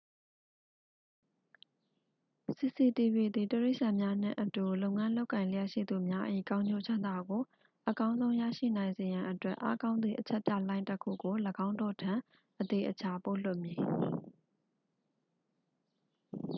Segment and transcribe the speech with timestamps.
[2.57, 7.41] """စီစီတီဗွီ cctv သည် တိရိစ္ဆာန်များနှင့်အတူ လုပ်ငန်း လုပ်ကိုင်လျက်ရှိသူများ၏ ကောင်းကျိုးချမ်းသာကို
[7.89, 12.13] အကောင်းဆုံး ရရှိနိုင်စေရန်အတွက် အားကောင်းသည့် အချက်ပြလှိုင်းတစ်ခုကို ၄င်းတို့ထံ
[12.59, 13.79] အသေအချာ ပို့လွှတ်မည်""